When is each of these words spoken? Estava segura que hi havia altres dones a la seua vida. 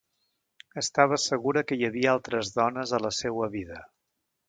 Estava 0.81 1.19
segura 1.25 1.63
que 1.71 1.79
hi 1.81 1.87
havia 1.91 2.11
altres 2.17 2.53
dones 2.59 2.97
a 3.01 3.05
la 3.09 3.15
seua 3.23 3.55
vida. 3.59 3.83